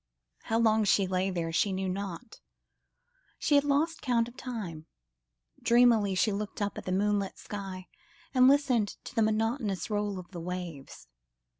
How 0.45 0.57
long 0.57 0.83
she 0.83 1.05
lay 1.05 1.29
there 1.29 1.51
she 1.51 1.71
knew 1.71 1.87
not. 1.87 2.39
She 3.37 3.53
had 3.53 3.63
lost 3.63 4.01
count 4.01 4.27
of 4.27 4.35
time; 4.35 4.87
dreamily 5.61 6.15
she 6.15 6.31
looked 6.31 6.59
up 6.59 6.75
at 6.79 6.85
the 6.85 6.91
moonlit 6.91 7.37
sky, 7.37 7.87
and 8.33 8.47
listened 8.47 8.95
to 9.03 9.13
the 9.13 9.21
monotonous 9.21 9.91
roll 9.91 10.17
of 10.17 10.31
the 10.31 10.41
waves. 10.41 11.05